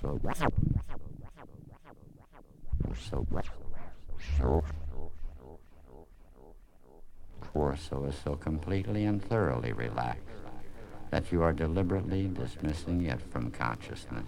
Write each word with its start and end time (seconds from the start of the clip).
so 0.00 0.20
so 3.10 3.26
so 4.38 4.64
torso 7.52 8.04
is 8.04 8.14
so 8.24 8.36
completely 8.36 9.04
and 9.04 9.22
thoroughly 9.22 9.72
relaxed 9.72 10.22
that 11.10 11.30
you 11.32 11.42
are 11.42 11.52
deliberately 11.52 12.28
dismissing 12.28 13.06
it 13.06 13.20
from 13.20 13.50
consciousness. 13.50 14.26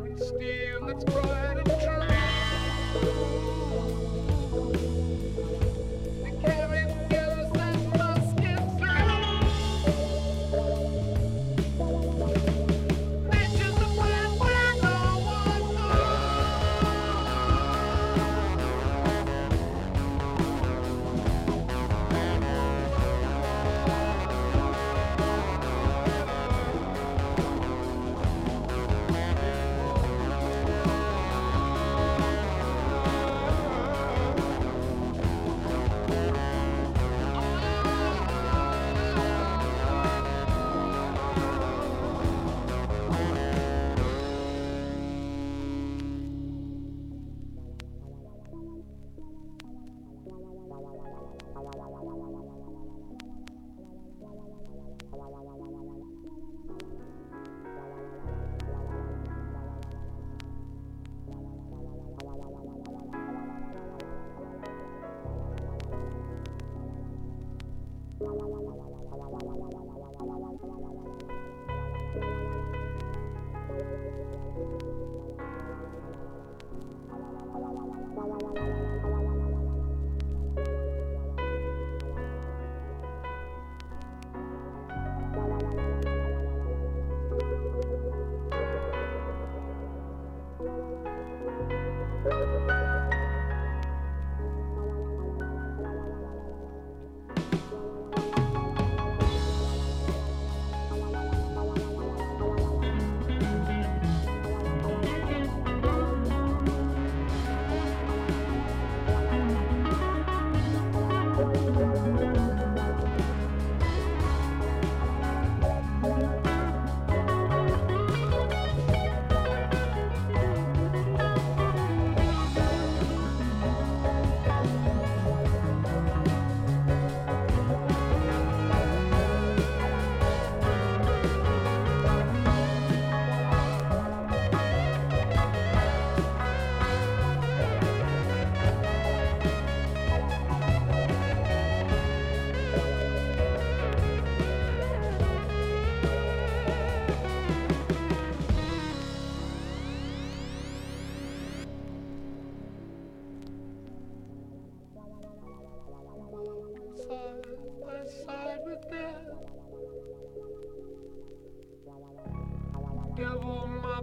Wearing 0.00 0.16
steel 0.16 0.86
that's 0.86 1.04
bright 1.04 1.59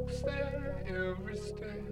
Step, 0.10 0.86
every 0.88 1.38
step. 1.38 1.84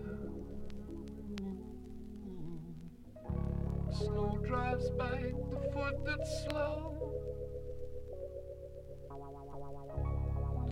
Snow 3.91 4.39
drives 4.45 4.89
by 4.91 5.33
the 5.51 5.59
foot 5.73 6.06
that's 6.06 6.45
slow. 6.50 7.13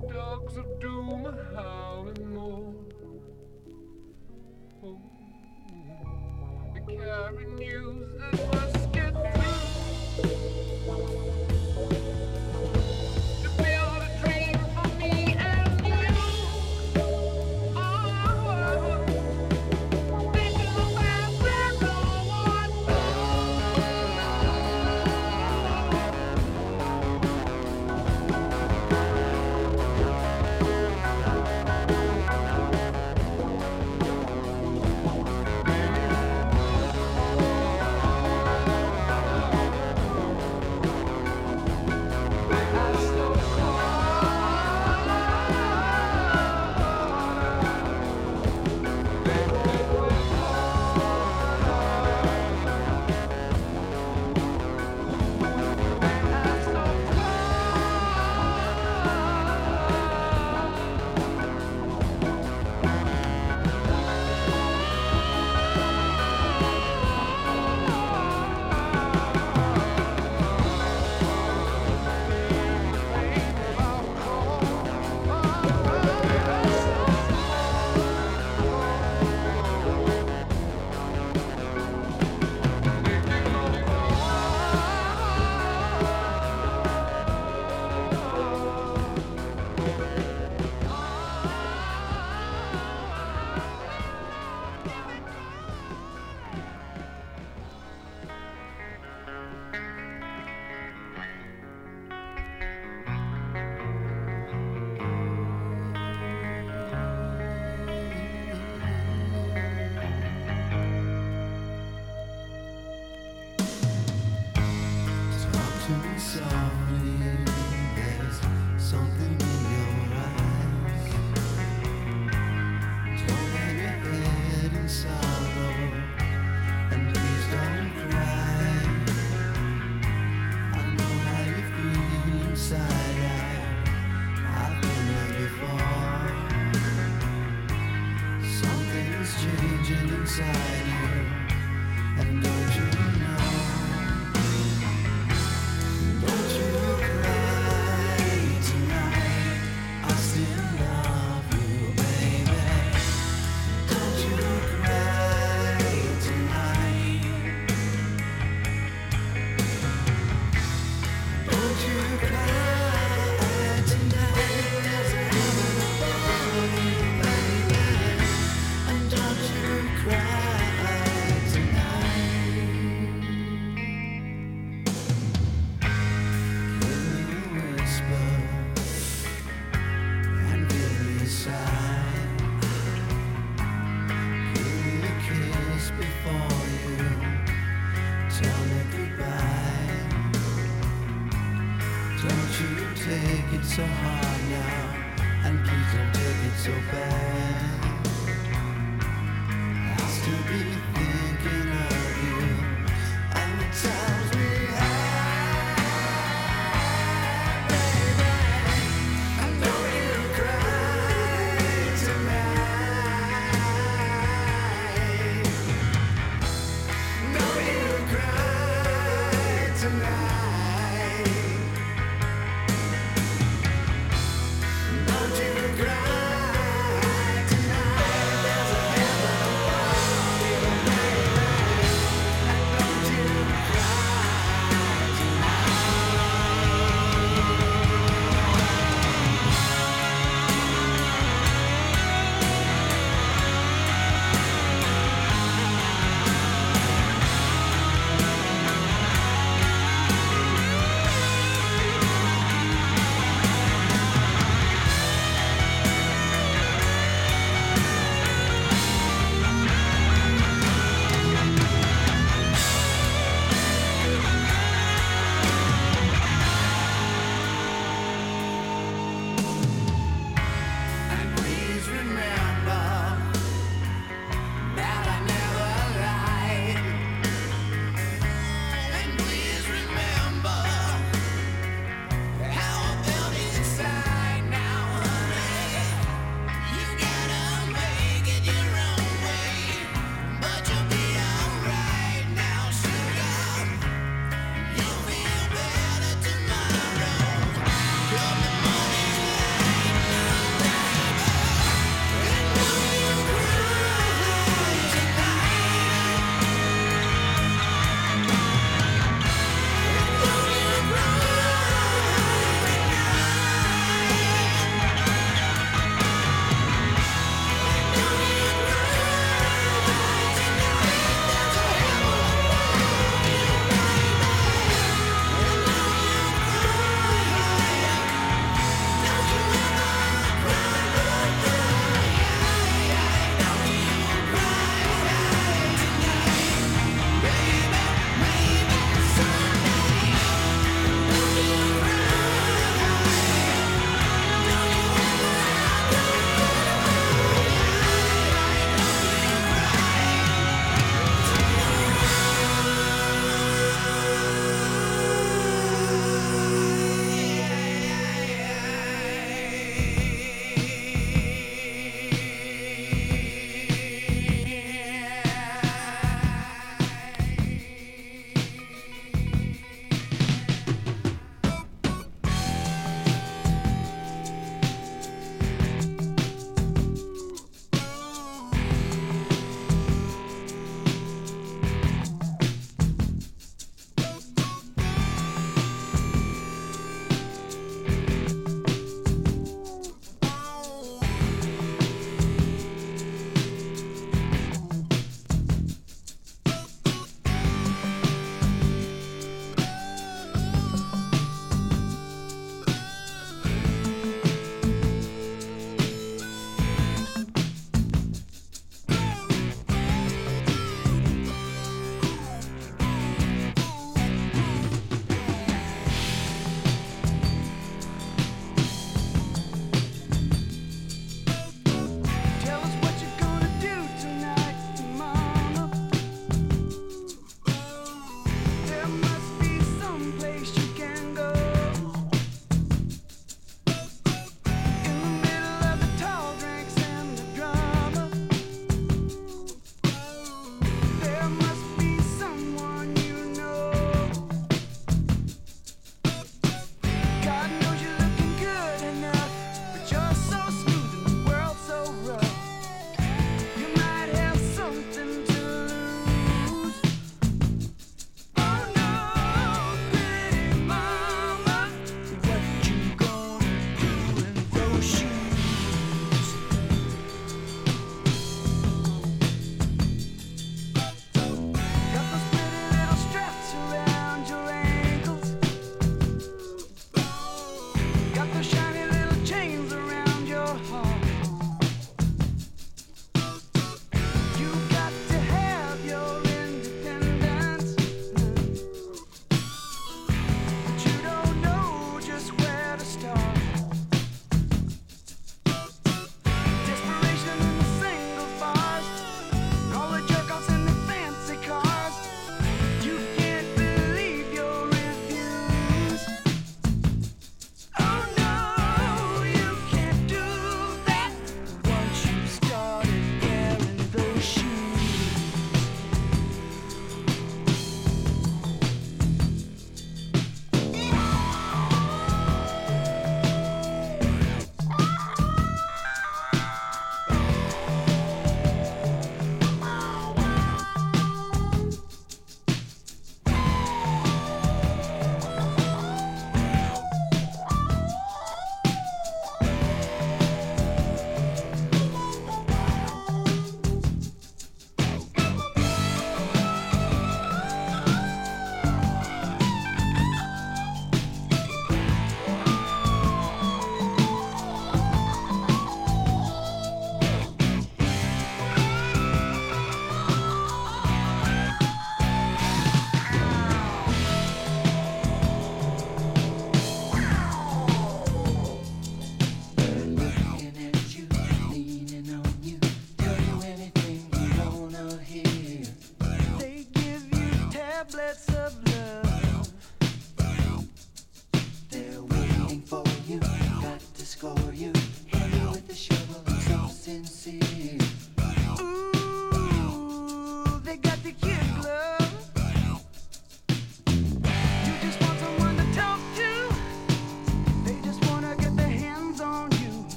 The 0.00 0.12
dogs 0.12 0.56
of 0.56 0.80
doom 0.80 1.26
are 1.26 1.54
howling 1.54 2.34
more. 2.34 2.74
Oh, 4.84 5.00
they 6.74 6.96
carry 6.96 7.46
news 7.54 8.20
that 8.20 8.52
must 8.52 8.92
get 8.92 9.12
through. 9.12 9.57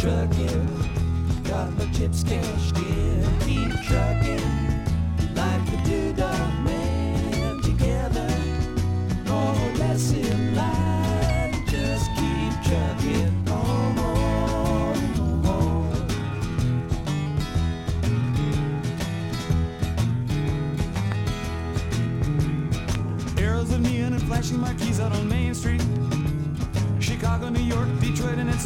truckin', 0.00 1.44
Got 1.44 1.76
my 1.76 1.84
chips 1.92 2.24
cashed 2.24 2.76
in. 2.78 3.22
Keep 3.40 3.72
truckin'. 3.84 4.69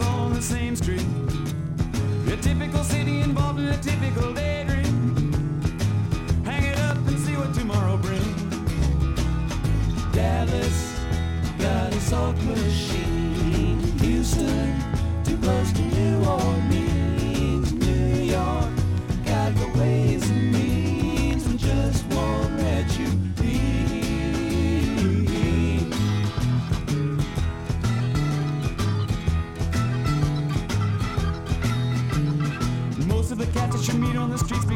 on 0.01 0.33
the 0.33 0.43
same 0.43 0.75
street. 0.75 1.34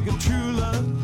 a 0.09 0.19
true 0.19 0.53
love. 0.53 0.98